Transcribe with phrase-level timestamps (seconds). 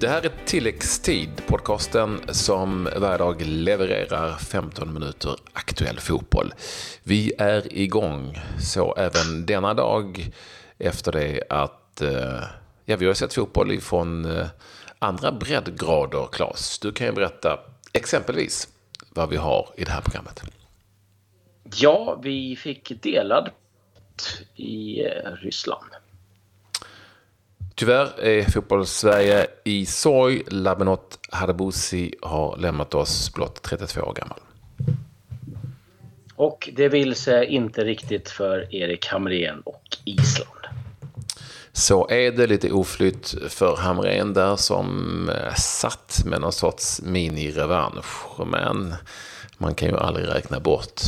[0.00, 6.52] Det här är Tilläggstid, podcasten som varje dag levererar 15 minuter aktuell fotboll.
[7.02, 10.30] Vi är igång, så även denna dag
[10.78, 12.42] efter det att eh,
[12.84, 14.46] ja, vi har sett fotboll från eh,
[14.98, 16.78] andra breddgrader, Claes.
[16.78, 17.60] Du kan ju berätta
[17.92, 18.68] exempelvis
[19.10, 20.42] vad vi har i det här programmet.
[21.76, 23.50] Ja, vi fick delad
[24.56, 25.90] i eh, Ryssland.
[27.74, 30.42] Tyvärr är fotbollssverige i sorg.
[30.46, 34.38] Labenot Harbusi har lämnat oss blott 32 år gammal.
[36.36, 40.50] Och det vill sig inte riktigt för Erik Hamrén och Island.
[41.72, 48.46] Så är det lite oflytt för Hamrén där som eh, satt med någon sorts mini-revansch.
[48.46, 48.94] Men
[49.58, 51.00] man kan ju aldrig räkna bort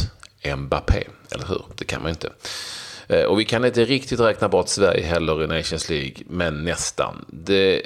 [0.56, 1.64] Mbappé, eller hur?
[1.74, 2.32] Det kan man ju inte.
[3.08, 7.24] Eh, och vi kan inte riktigt räkna bort Sverige heller i Nations League, men nästan.
[7.28, 7.82] Det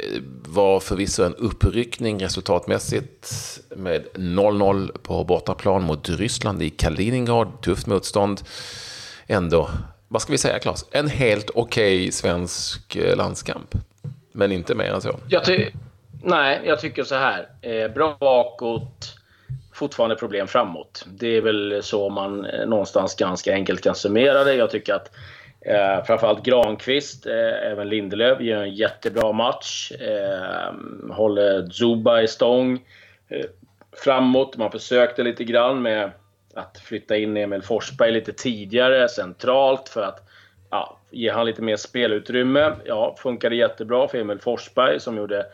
[0.48, 3.34] var förvisso en uppryckning resultatmässigt
[3.76, 7.62] med 0-0 på bortaplan mot Ryssland i Kaliningrad.
[7.62, 8.40] Tufft motstånd.
[9.26, 9.70] Ändå,
[10.08, 10.84] vad ska vi säga Claes?
[10.90, 13.74] En helt okej okay svensk eh, landskamp.
[14.32, 15.16] Men inte mer än så.
[15.28, 15.44] Jag
[16.22, 17.48] Nej, jag tycker så här.
[17.62, 19.19] Eh, bra bakåt
[19.72, 21.04] fortfarande problem framåt.
[21.06, 24.54] Det är väl så man eh, någonstans ganska enkelt kan summera det.
[24.54, 25.10] Jag tycker att
[25.60, 29.92] eh, framförallt Granqvist, eh, även Lindelöf, gör en jättebra match.
[29.92, 30.74] Eh,
[31.14, 32.84] håller Zuba i stång
[33.28, 33.46] eh,
[34.04, 34.56] framåt.
[34.56, 36.10] Man försökte lite grann med
[36.54, 40.28] att flytta in Emil Forsberg lite tidigare centralt för att
[40.70, 42.72] ja, ge han lite mer spelutrymme.
[42.84, 45.46] Ja, funkade jättebra för Emil Forsberg som gjorde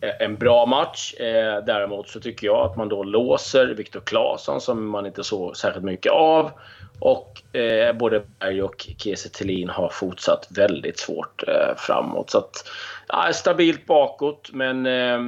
[0.00, 1.14] en bra match.
[1.14, 5.56] Eh, däremot så tycker jag att man då låser Viktor Claesson som man inte såg
[5.56, 6.50] särskilt mycket av.
[6.98, 12.30] Och eh, både Berg och Kiese Thelin har fortsatt väldigt svårt eh, framåt.
[12.30, 12.68] Så att,
[13.08, 15.18] ja, stabilt bakåt men eh,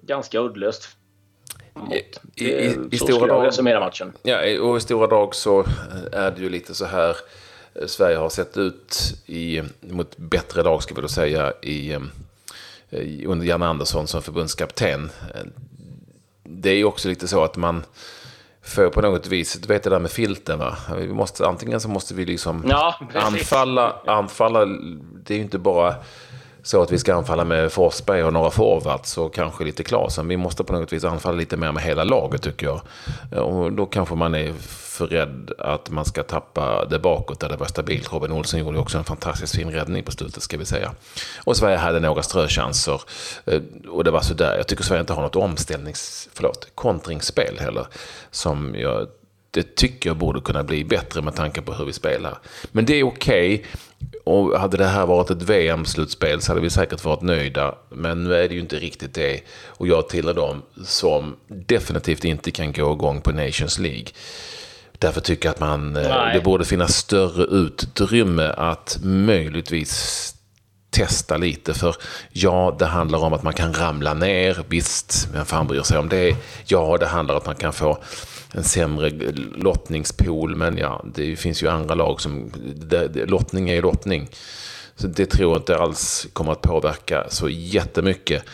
[0.00, 0.88] ganska uddlöst
[2.36, 4.12] I, i, i stora drag, matchen.
[4.22, 5.64] Ja, och i stora drag så
[6.12, 7.16] är det ju lite så här
[7.86, 8.96] Sverige har sett ut
[9.26, 12.00] i, mot bättre lag, ska vi då säga, i Eh,
[13.26, 15.10] under Jan Andersson som förbundskapten.
[15.34, 15.40] Eh,
[16.44, 17.82] det är ju också lite så att man
[18.62, 20.76] får på något vis, du vet det där med filten va?
[20.98, 24.64] Vi måste, antingen så måste vi liksom ja, anfalla, anfalla,
[25.24, 25.94] det är ju inte bara
[26.62, 30.28] så att vi ska anfalla med Forsberg och några forwards och kanske lite Klasen.
[30.28, 32.80] Vi måste på något vis anfalla lite mer med hela laget tycker jag.
[33.44, 34.52] Och då kanske man är
[34.92, 38.12] för rädd att man ska tappa det bakåt där det var stabilt.
[38.12, 40.92] Robin Olsen gjorde också en fantastiskt fin räddning på slutet ska vi säga.
[41.44, 43.00] Och Sverige hade några ströchanser
[43.46, 44.56] eh, och det var sådär.
[44.56, 47.86] Jag tycker Sverige inte har något omställnings, förlåt, kontringsspel heller.
[48.30, 49.06] Som jag
[49.54, 52.38] det tycker jag borde kunna bli bättre med tanke på hur vi spelar.
[52.72, 53.54] Men det är okej.
[53.54, 53.66] Okay.
[54.24, 57.74] Och hade det här varit ett VM-slutspel så hade vi säkert varit nöjda.
[57.88, 59.40] Men nu är det ju inte riktigt det.
[59.66, 64.06] Och jag tillhör dem som definitivt inte kan gå igång på Nations League.
[64.98, 70.34] Därför tycker jag att man, eh, det borde finnas större utrymme att möjligtvis
[70.90, 71.74] testa lite.
[71.74, 71.96] För
[72.32, 74.64] ja, det handlar om att man kan ramla ner.
[74.68, 76.36] Visst, vem fan bryr sig om det?
[76.64, 77.98] Ja, det handlar om att man kan få
[78.54, 79.10] en sämre
[79.56, 80.56] lottningspool.
[80.56, 82.52] Men ja, det finns ju andra lag som...
[82.74, 84.28] Det, lottning är ju lottning.
[84.96, 88.44] Så det tror jag inte alls kommer att påverka så jättemycket.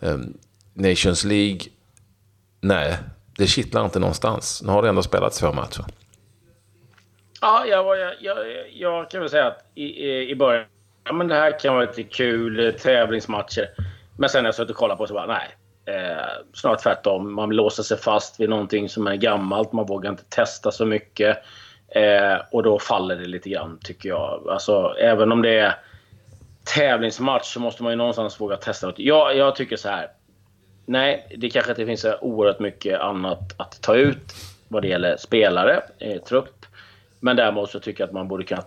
[0.00, 0.34] Ehm,
[0.74, 1.60] Nations League,
[2.60, 2.96] nej,
[3.38, 4.62] det kittlar inte någonstans.
[4.62, 5.84] Nu har det ändå spelats två matcher.
[7.40, 8.36] Ja, jag, jag, jag,
[8.72, 10.64] jag kan väl säga att i, i början,
[11.04, 13.68] ja, men det här kan vara lite kul, eh, tävlingsmatcher.
[14.16, 15.56] Men sen när jag suttit och kollat på så bara, nej.
[15.86, 17.34] Eh, snarare tvärtom.
[17.34, 19.72] Man låser sig fast vid någonting som är gammalt.
[19.72, 21.38] Man vågar inte testa så mycket.
[21.88, 24.48] Eh, och då faller det lite grann, tycker jag.
[24.50, 25.74] Alltså, även om det är
[26.74, 28.92] tävlingsmatch så måste man ju någonstans våga testa.
[28.96, 30.08] Jag, jag tycker så här.
[30.86, 34.34] Nej, det kanske inte finns oerhört mycket annat att ta ut
[34.68, 36.66] vad det gäller spelare, eh, trupp.
[37.20, 38.62] Men däremot så tycker jag att man borde kunna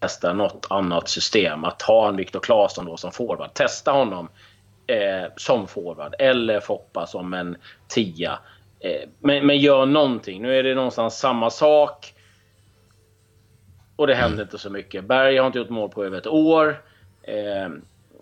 [0.00, 1.64] testa något annat system.
[1.64, 3.54] Att ha en Viktor Claesson då som forward.
[3.54, 4.28] Testa honom
[4.86, 7.56] eh, som forward eller Foppa som en
[7.88, 8.38] tia.
[8.80, 10.42] Eh, men, men gör någonting.
[10.42, 12.14] Nu är det någonstans samma sak.
[13.96, 14.42] Och det händer mm.
[14.42, 15.04] inte så mycket.
[15.04, 16.82] Berg har inte gjort mål på över ett år.
[17.22, 17.64] Eh,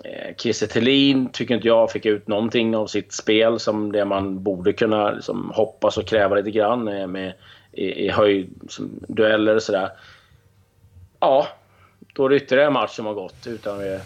[0.04, 4.42] eh, Kiese Thelin tycker inte jag fick ut någonting av sitt spel som det man
[4.42, 7.32] borde kunna liksom, hoppas och kräva lite grann eh, med,
[7.72, 9.90] i, i höjd, som, dueller och sådär.
[11.20, 11.46] Ja,
[12.14, 14.00] då är det ytterligare en match som har gått utan vi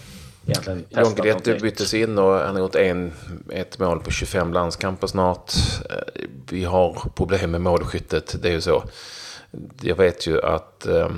[0.46, 3.12] egentligen John Guidetti byttes in och han har gjort en,
[3.50, 5.52] ett mål på 25 landskamper snart.
[5.90, 8.84] Eh, vi har problem med målskyttet, det är ju så.
[9.80, 11.08] Jag vet ju att eh,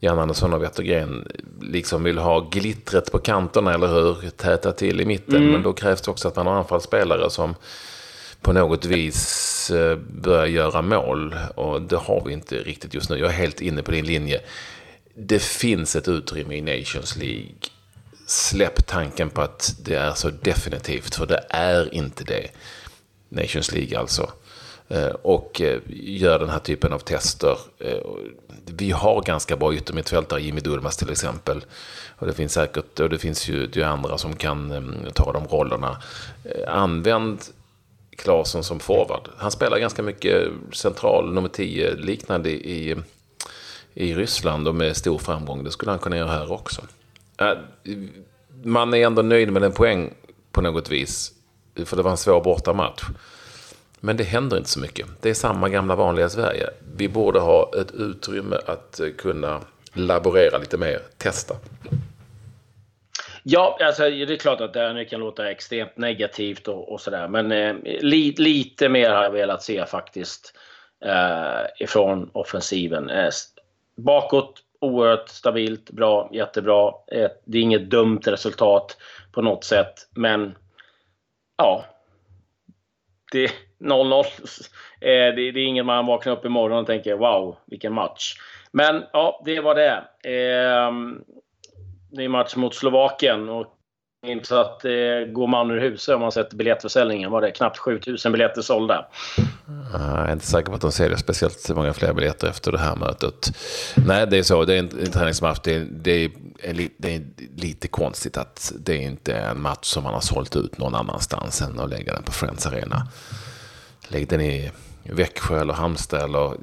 [0.00, 1.28] Jan Andersson och Wettergren
[1.60, 4.30] liksom vill ha glittret på kanterna, eller hur?
[4.30, 5.36] Täta till i mitten.
[5.36, 5.52] Mm.
[5.52, 7.54] Men då krävs det också att man har anfallsspelare som
[8.40, 11.36] på något vis eh, börjar göra mål.
[11.54, 13.16] Och det har vi inte riktigt just nu.
[13.16, 14.40] Jag är helt inne på din linje.
[15.14, 17.54] Det finns ett utrymme i Nations League.
[18.26, 22.50] Släpp tanken på att det är så definitivt, för det är inte det.
[23.28, 24.30] Nations League alltså.
[24.88, 27.58] Eh, och eh, gör den här typen av tester.
[27.78, 27.98] Eh,
[28.64, 31.64] vi har ganska bra yttermittfältare, Jimmy Durmaz till exempel.
[32.18, 36.02] Och det finns säkert, och det finns ju det andra som kan ta de rollerna.
[36.68, 37.38] Använd
[38.16, 39.28] Klasen som forward.
[39.36, 42.96] Han spelar ganska mycket central nummer 10 liknande i,
[43.94, 45.64] i Ryssland och med stor framgång.
[45.64, 46.82] Det skulle han kunna göra här också.
[47.40, 47.58] Äh,
[48.62, 50.14] man är ändå nöjd med en poäng
[50.52, 51.32] på något vis.
[51.84, 53.02] För det var en svår bortamatch.
[54.00, 55.06] Men det händer inte så mycket.
[55.20, 56.70] Det är samma gamla vanliga Sverige.
[56.96, 59.60] Vi borde ha ett utrymme att eh, kunna
[59.92, 61.54] laborera lite mer, testa.
[63.42, 67.28] Ja, alltså, det är klart att det här kan låta extremt negativt och, och sådär.
[67.28, 70.54] Men eh, li, lite mer har jag velat se faktiskt
[71.04, 73.10] eh, ifrån offensiven.
[73.10, 73.30] Eh,
[73.96, 76.92] bakåt, oerhört stabilt, bra, jättebra.
[77.12, 78.96] Eh, det är inget dumt resultat
[79.32, 79.94] på något sätt.
[80.10, 80.54] Men
[81.56, 81.84] ja,
[83.32, 84.24] det, 0-0.
[85.00, 88.34] Eh, det, det, är inget man vaknar upp imorgon och tänker wow, vilken match.
[88.72, 90.04] Men ja, det var det.
[90.30, 91.24] Ehm,
[92.10, 93.75] det är match mot Slovakien och
[94.42, 97.30] så att det eh, går man ur huset om man sätter biljettförsäljningen.
[97.30, 99.06] Var det knappt 7000 biljetter sålda?
[99.94, 102.78] Ah, jag är inte säker på att de säljer speciellt många fler biljetter efter det
[102.78, 103.48] här mötet.
[103.94, 104.64] Nej, det är så.
[104.64, 105.58] Det är en, en träningsmatch.
[105.64, 106.30] Det är, det, är,
[106.98, 107.22] det är
[107.56, 111.62] lite konstigt att det inte är en match som man har sålt ut någon annanstans
[111.62, 113.08] än att lägga den på Friends Arena.
[114.08, 114.70] Lägg den i
[115.02, 116.56] Växjö eller Halmstad eller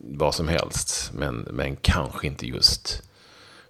[0.00, 1.10] vad som helst.
[1.14, 3.07] Men, men kanske inte just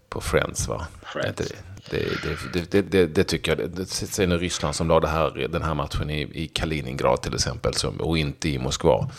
[0.09, 0.69] på Friends.
[0.69, 0.87] Va?
[1.03, 1.53] Friends.
[1.91, 3.87] Det, det, det, det, tycker jag.
[3.89, 7.75] Sen är Ryssland som la det här, den här matchen i, i Kaliningrad till exempel
[7.75, 9.11] som, och inte i Moskva.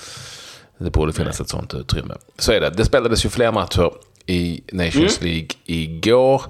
[0.77, 2.15] Det borde finnas ett sånt utrymme.
[2.37, 2.69] Så är det.
[2.69, 3.91] Det spelades ju fler matcher
[4.25, 5.31] i Nations mm.
[5.31, 6.41] League igår.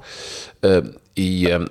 [0.66, 0.84] Uh,
[1.16, 1.66] I uh,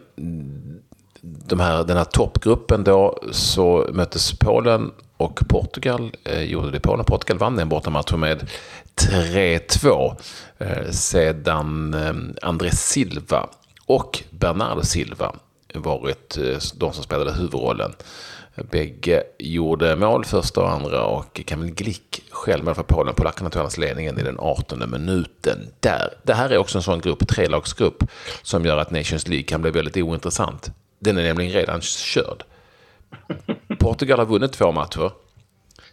[1.46, 6.80] de här, den här toppgruppen då så möttes Polen och Portugal eh, gjorde det.
[6.80, 8.50] Polen och Portugal vann den bortamatchen med
[8.96, 10.16] 3-2
[10.58, 13.48] eh, sedan eh, André Silva
[13.86, 15.34] och Bernardo Silva
[15.74, 17.92] varit eh, de som spelade huvudrollen.
[18.70, 23.14] Bägge gjorde mål, första och andra, och Kamil Glick själv med för Polen.
[23.14, 25.58] Polackerna tog hans ledningen i den 18 minuten.
[25.80, 26.14] Där.
[26.22, 28.04] Det här är också en sån grupp, trelagsgrupp,
[28.42, 30.70] som gör att Nations League kan bli väldigt ointressant.
[30.98, 32.44] Den är nämligen redan körd.
[33.78, 35.12] Portugal har vunnit två matcher.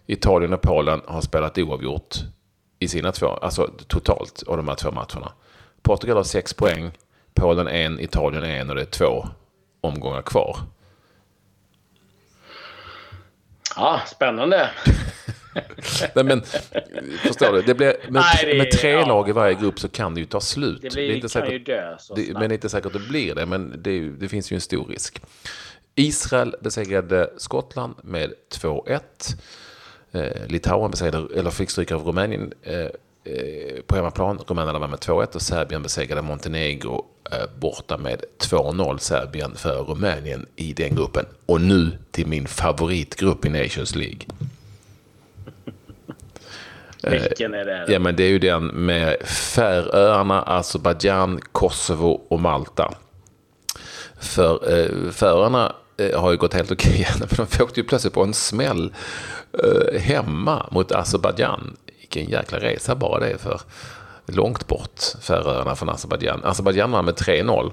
[0.05, 2.15] Italien och Polen har spelat oavgjort
[2.79, 5.31] i sina två, alltså totalt av de här två matcherna.
[5.81, 6.91] Portugal har sex poäng,
[7.33, 9.27] Polen en, Italien en och det är två
[9.81, 10.57] omgångar kvar.
[13.75, 14.69] Ja, spännande.
[16.15, 16.41] Nej, men,
[17.21, 17.61] förstår du?
[17.61, 19.05] Det blir, med, Nej, det, med tre ja.
[19.05, 20.81] lag i varje grupp så kan det ju ta slut.
[20.81, 23.07] Det, blir, det är inte säkert, dö det, Men det är inte säkert att det
[23.09, 23.45] blir det.
[23.45, 25.21] Men det, det finns ju en stor risk.
[25.95, 28.99] Israel besegrade Skottland med 2-1.
[30.11, 34.39] Eh, Litauen besegrade, eller fick stryk av Rumänien eh, eh, på hemmaplan.
[34.47, 38.97] Rumänerna var med 2-1 och Serbien besegrade Montenegro eh, borta med 2-0.
[38.97, 41.25] Serbien för Rumänien i den gruppen.
[41.45, 44.19] Och nu till min favoritgrupp i Nations League.
[47.11, 47.85] Vilken är det?
[47.87, 52.93] Ja, men det är ju den med Färöarna, Azerbajdzjan, Kosovo och Malta.
[54.19, 58.23] För eh, Färöarna eh, har ju gått helt okej, men de åkte ju plötsligt på
[58.23, 58.93] en smäll
[59.63, 61.77] eh, hemma mot Azerbajdzjan.
[61.99, 63.61] Vilken jäkla resa bara det är för
[64.25, 66.41] långt bort Färöarna från Azerbajdzjan.
[66.43, 67.71] Azerbajdzjan vann med 3-0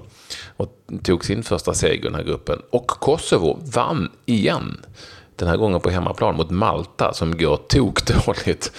[0.57, 2.61] och tog sin första seger i den här gruppen.
[2.69, 4.85] Och Kosovo vann igen.
[5.35, 8.71] Den här gången på hemmaplan mot Malta som går tokdåligt.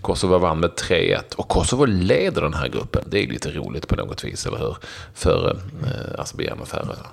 [0.00, 3.04] Kosovo vann med 3-1 och Kosovo leder den här gruppen.
[3.06, 4.76] Det är lite roligt på något vis, eller hur?
[5.14, 7.06] För eh, Azerbajdzjan och Färöarna.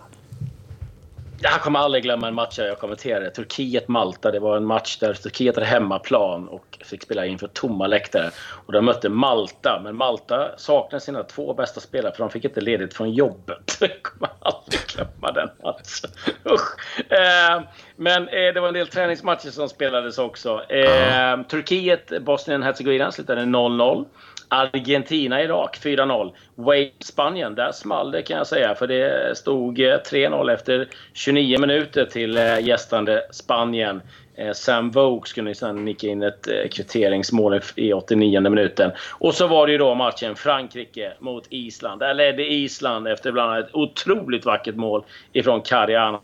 [1.41, 3.29] Jag kommer aldrig glömma en match jag kommenterade.
[3.29, 4.31] Turkiet-Malta.
[4.31, 8.31] Det var en match där Turkiet hade hemmaplan och fick spela inför tomma läktare.
[8.65, 9.81] Och de mötte Malta.
[9.83, 13.77] Men Malta saknade sina två bästa spelare för de fick inte ledigt från jobbet.
[13.79, 16.09] Jag kommer aldrig glömma den matchen.
[16.45, 17.11] Usch.
[17.11, 17.61] Eh,
[17.95, 20.63] men eh, det var en del träningsmatcher som spelades också.
[20.71, 24.05] Eh, Turkiet, Bosnien-Hercegovina slutade 0-0.
[24.49, 26.33] Argentina-Irak 4-0.
[26.55, 28.75] Wales-Spanien, där small det kan jag säga.
[28.75, 34.01] För det stod eh, 3-0 efter 29 minuter till eh, gästande Spanien.
[34.35, 38.91] Eh, Sam Vogue skulle sedan nicka in ett kvitteringsmål i 89 minuten.
[39.11, 41.99] Och så var det ju då matchen Frankrike mot Island.
[41.99, 46.21] Där ledde Island efter bland annat ett otroligt vackert mål ifrån Kariana.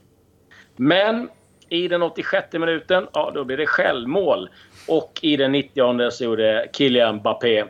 [0.76, 1.30] Men
[1.70, 4.50] i den 86 minuten, ja då blir det självmål.
[4.88, 7.66] Och i den 90 så gjorde Kylian Mbappé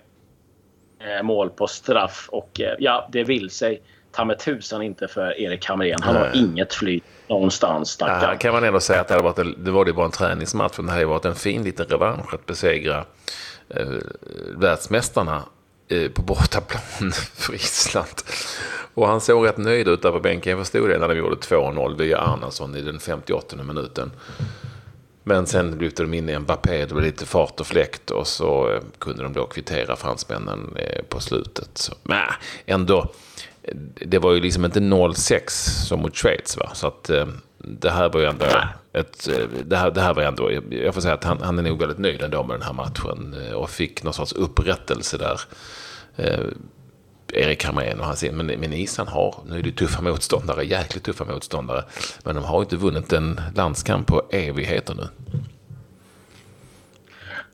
[1.24, 2.30] mål på straff.
[2.32, 3.82] Och eh, ja, det vill sig
[4.12, 6.00] ta med tusan inte för Erik Hamrén.
[6.02, 7.98] Han har inget flyt någonstans.
[8.00, 10.12] Ja, kan man ändå säga att det, hade varit en, det var det bara en
[10.12, 10.78] träningsmatch.
[10.78, 13.06] Men det hade varit en fin liten revansch att besegra
[13.70, 13.88] eh,
[14.58, 15.44] världsmästarna
[15.88, 18.22] eh, på bortaplan för Island.
[18.94, 20.50] Och han såg rätt nöjd ut där på bänken.
[20.50, 24.12] Jag förstod det när de gjorde 2-0 via Arnason i den 58 minuten.
[25.24, 28.72] Men sen lyfte de in i Mbappé, det blev lite fart och fläkt och så
[28.72, 31.70] eh, kunde de då kvittera fransmännen eh, på slutet.
[31.74, 32.18] Så, men
[32.66, 33.12] ändå,
[33.94, 35.50] det var ju liksom inte 0-6
[35.86, 36.58] som mot Schweiz.
[36.58, 36.72] Va?
[36.74, 37.28] Så att eh,
[37.58, 38.46] det här var ju ändå
[38.94, 39.30] ett,
[39.66, 41.98] det här, det här var ändå, jag får säga att han, han är nog väldigt
[41.98, 45.42] nöjd ändå med den här matchen och fick någon sorts upprättelse där
[47.34, 51.26] Erik Hamrén och hans men, men Island har, nu är det tuffa motståndare, jäkligt tuffa
[51.26, 51.84] motståndare,
[52.24, 55.08] men de har inte vunnit en landskamp på evigheter nu.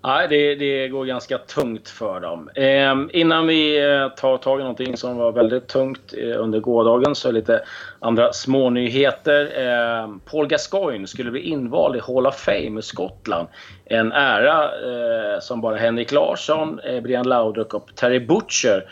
[0.04, 2.50] Nej, det, det, går ganska tungt för dem.
[2.56, 7.16] Eh, innan vi eh, tar tag i någonting som var väldigt tungt eh, under gårdagen
[7.16, 7.62] så är lite
[8.00, 9.42] andra smånyheter.
[9.56, 13.48] Eh, Paul Gascoigne skulle bli invald i Hall of Fame i Skottland.
[13.86, 18.84] En ära eh, som bara Henrik Larsson, eh, Brian Laudrup och Terry Butcher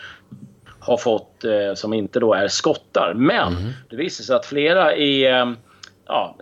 [0.88, 3.14] har fått eh, som inte då är skottar.
[3.16, 3.72] Men mm.
[3.90, 5.52] det visar sig att flera i eh,
[6.06, 6.36] ja,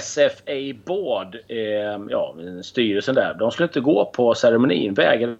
[0.00, 4.94] SFA Board, eh, ja, styrelsen där, de skulle inte gå på ceremonin.
[4.94, 5.36] Vägrade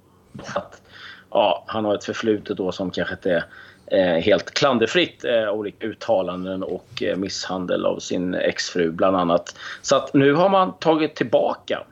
[0.54, 0.82] att
[1.30, 3.44] ja, han har ett förflutet då som kanske inte
[3.86, 5.24] är eh, helt klanderfritt.
[5.24, 9.56] Eh, olika uttalanden och eh, misshandel av sin exfru bland annat.
[9.82, 11.82] Så att nu har man tagit tillbaka.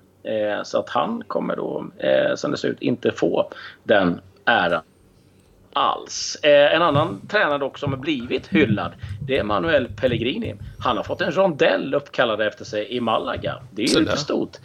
[0.65, 1.87] Så att han kommer då,
[2.37, 3.51] som det ser ut, inte få
[3.83, 4.83] den äran
[5.73, 6.37] alls.
[6.43, 8.93] Eh, en annan tränare dock som har blivit hyllad
[9.27, 10.55] det är Manuel Pellegrini.
[10.79, 13.63] Han har fått en rondell uppkallad efter sig i Malaga.
[13.71, 14.57] Det är ju lite stort.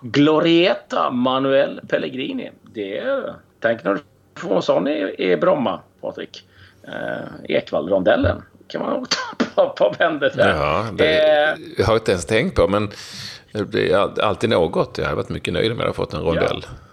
[0.00, 2.50] Glorieta Manuel Pellegrini.
[2.62, 4.00] Det är, tänk när du
[4.40, 6.44] får en sån i, i Bromma, Patrik.
[6.82, 9.06] Eh, Ekvall-rondellen kan man
[9.54, 10.48] ta på, bändet där.
[10.48, 12.90] Ja, det eh, jag har inte ens tänkt på, men
[13.52, 14.98] det blir alltid något.
[14.98, 16.64] Jag har varit mycket nöjd med att ha fått en rondell.
[16.64, 16.85] Ja.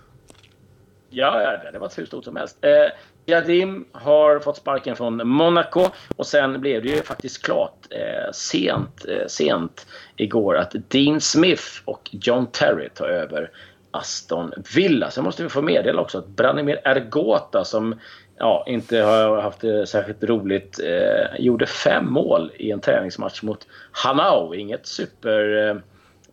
[1.16, 2.58] Ja, det var hur stort som helst.
[2.62, 2.92] Eh,
[3.26, 9.06] Jadim har fått sparken från Monaco och sen blev det ju faktiskt klart eh, sent,
[9.08, 13.52] eh, sent igår att Dean Smith och John Terry tar över
[13.92, 15.12] Aston Villa.
[15.12, 18.00] Sen måste vi få meddela också att Branimir Ergota som
[18.38, 23.68] ja, inte har haft det särskilt roligt eh, gjorde fem mål i en träningsmatch mot
[23.92, 24.56] Hanau.
[24.56, 25.82] Inget superlag,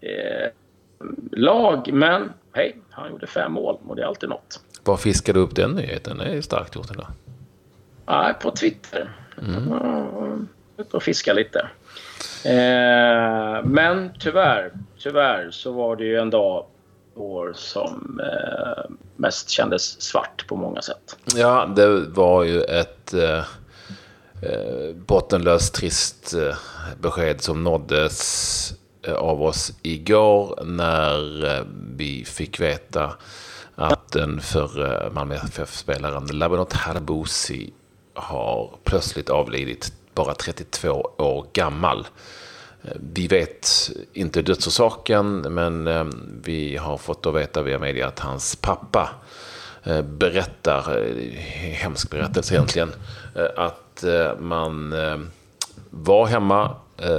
[0.00, 4.60] eh, eh men hej, han gjorde fem mål och det är alltid något.
[4.84, 6.18] Var fiskade du upp den nyheten?
[6.18, 7.06] Det är starkt gjort ändå.
[8.06, 9.10] Ja, på Twitter.
[9.42, 10.48] Mm.
[10.76, 11.68] Ute och fiska lite.
[12.44, 16.66] Eh, men tyvärr, tyvärr så var det ju en dag
[17.14, 21.16] år som eh, mest kändes svart på många sätt.
[21.36, 23.44] Ja, det var ju ett eh,
[24.42, 26.56] eh bottenlöst trist eh,
[27.00, 28.72] besked som nåddes
[29.02, 31.64] eh, av oss igår när
[31.96, 33.12] vi fick veta
[33.80, 37.72] att den för Malmö FF-spelaren Labinot Harbusi
[38.14, 42.06] har plötsligt avlidit, bara 32 år gammal.
[42.82, 46.04] Eh, vi vet inte dödsorsaken, men eh,
[46.42, 49.10] vi har fått att veta via media att hans pappa
[49.84, 51.12] eh, berättar,
[51.72, 52.92] hemsk berättelse egentligen,
[53.56, 54.04] att
[54.38, 54.94] man
[55.90, 56.76] var hemma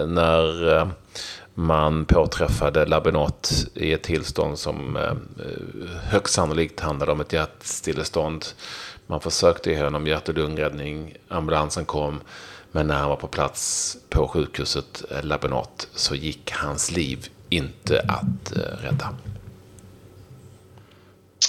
[0.07, 0.91] när
[1.53, 5.13] man påträffade Labinot i ett tillstånd som eh,
[6.11, 8.45] högst sannolikt handlade om ett hjärtstillestånd.
[9.07, 11.15] Man försökte ge honom hjärt och lungräddning.
[11.27, 12.21] Ambulansen kom.
[12.71, 17.99] Men när han var på plats på sjukhuset eh, Labinot så gick hans liv inte
[17.99, 19.09] att eh, rädda.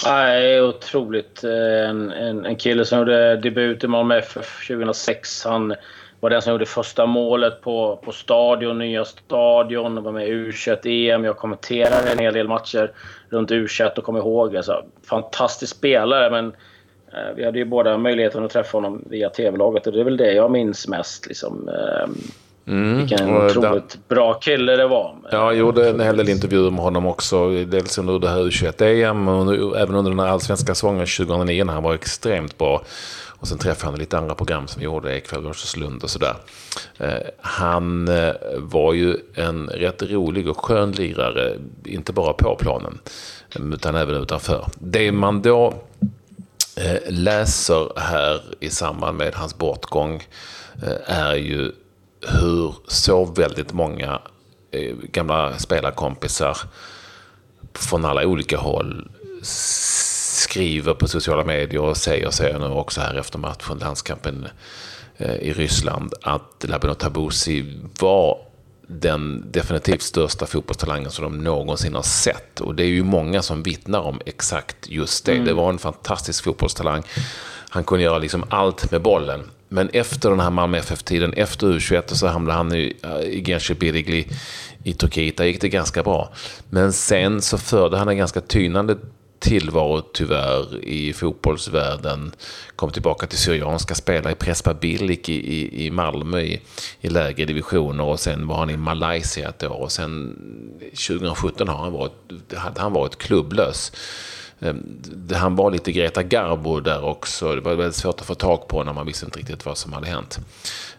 [0.05, 1.43] Nej, otroligt.
[1.43, 5.45] En, en, en kille som gjorde debut i Malmö FF 2006.
[5.45, 5.75] Han
[6.23, 10.03] var den som gjorde första målet på, på stadion, nya stadion.
[10.03, 11.23] Var med i U21-EM.
[11.23, 12.91] Jag kommenterade en hel del matcher
[13.29, 14.57] runt U21 och kommer ihåg.
[14.57, 16.45] Alltså, fantastisk spelare, men
[17.13, 20.17] eh, vi hade ju båda möjligheten att träffa honom via TV-laget och det är väl
[20.17, 21.27] det jag minns mest.
[21.27, 22.09] Liksom, eh,
[22.67, 22.97] Mm.
[22.97, 24.15] Vilken otroligt där...
[24.15, 25.15] bra kille det var.
[25.31, 27.49] Ja, jag gjorde en hel del intervjuer med honom också.
[27.49, 31.83] Dels under det här U21-EM och även under den här allsvenska säsongen 2009 när han
[31.83, 32.81] var extremt bra.
[33.43, 36.35] Och sen träffade han lite andra program som vi gjorde, Ekwall vs Lund och sådär.
[36.97, 42.99] Eh, han eh, var ju en rätt rolig och skön lirare, inte bara på planen,
[43.73, 44.67] utan även utanför.
[44.79, 45.73] Det man då
[46.75, 50.23] eh, läser här i samband med hans bortgång
[51.05, 51.71] är ju
[52.21, 54.21] hur så väldigt många
[55.11, 56.57] gamla spelarkompisar
[57.73, 59.09] från alla olika håll
[60.53, 64.47] skriver på sociala medier och säger, säger nu också här efter matchen, landskampen
[65.17, 68.37] eh, i Ryssland, att Labinot Tabusi var
[68.87, 72.61] den definitivt största fotbollstalangen som de någonsin har sett.
[72.61, 75.31] Och det är ju många som vittnar om exakt just det.
[75.31, 75.45] Mm.
[75.45, 77.03] Det var en fantastisk fotbollstalang.
[77.69, 79.43] Han kunde göra liksom allt med bollen.
[79.69, 84.27] Men efter den här Malmö FF-tiden, efter U21, så hamnade han i, i Gençe Birigli
[84.83, 85.37] i Turkiet.
[85.37, 86.33] Där gick det ganska bra.
[86.69, 88.97] Men sen så förde han en ganska tynande
[89.43, 92.31] tillvaro tyvärr i fotbollsvärlden.
[92.75, 96.61] Kom tillbaka till Syrianska, spelade i Prespa Billik i, i, i Malmö i,
[97.01, 100.35] i lägre divisioner och sen var han i Malaysia ett år och sen
[100.79, 102.13] 2017 har han varit,
[102.55, 103.91] hade han varit klubblös.
[104.59, 105.01] Ehm,
[105.33, 107.55] han var lite Greta Garbo där också.
[107.55, 109.93] Det var väldigt svårt att få tag på när man visste inte riktigt vad som
[109.93, 110.39] hade hänt.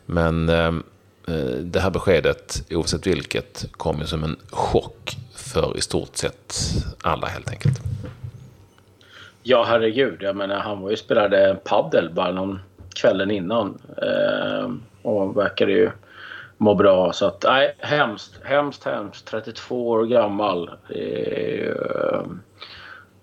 [0.06, 0.82] Men ehm,
[1.28, 6.54] eh, det här beskedet, oavsett vilket, kom ju som en chock för i stort sett
[7.02, 7.80] alla helt enkelt.
[9.46, 10.22] Ja, herregud.
[10.22, 12.60] Jag menar, han var ju spelade paddel bara någon
[12.94, 13.78] kvällen innan.
[14.02, 14.70] Eh,
[15.02, 15.90] och verkade ju
[16.56, 17.12] må bra.
[17.12, 19.26] Så att, nej, hemskt, hemskt, hemskt.
[19.26, 20.70] 32 år gammal.
[20.88, 22.22] Eh,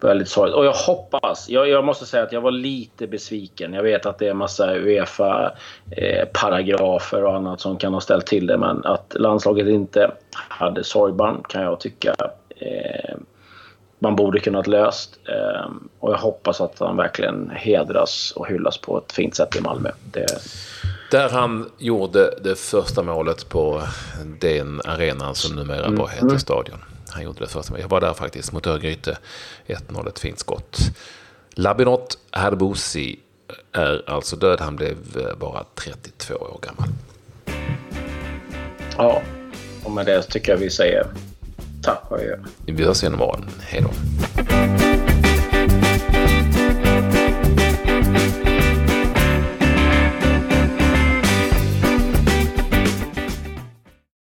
[0.02, 0.56] väldigt sorgligt.
[0.56, 3.74] Och jag hoppas, jag, jag, måste säga att jag var lite besviken.
[3.74, 8.48] Jag vet att det är massa Uefa-paragrafer eh, och annat som kan ha ställt till
[8.48, 8.58] det.
[8.58, 10.12] Men att landslaget inte
[10.48, 12.16] hade sorgband kan jag tycka
[12.50, 13.16] eh,
[14.02, 15.20] man borde kunnat löst.
[15.28, 19.62] Ehm, och jag hoppas att han verkligen hedras och hyllas på ett fint sätt i
[19.62, 19.92] Malmö.
[20.12, 20.28] Det...
[21.12, 23.82] Där han gjorde det första målet på
[24.40, 25.96] den arenan som numera mm.
[25.96, 26.40] bara heter mm.
[26.40, 26.78] Stadion.
[27.10, 27.82] Han gjorde det första målet.
[27.82, 29.18] Jag var där faktiskt mot Örgryte.
[29.68, 30.78] 1-0, ett fint skott.
[31.56, 33.20] Labinot Herbosi
[33.72, 34.60] är alltså död.
[34.62, 34.98] Han blev
[35.40, 36.90] bara 32 år gammal.
[38.98, 39.22] Ja,
[39.84, 41.08] och med det tycker jag vi säger
[41.82, 42.40] Tack och jag...
[42.76, 43.46] Vi hörs igen imorgon.
[43.60, 43.90] Hej då.